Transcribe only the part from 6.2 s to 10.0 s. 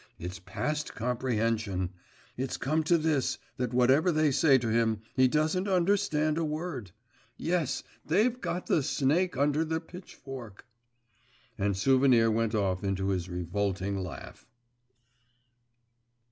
a word! Yes! They've got the snake under the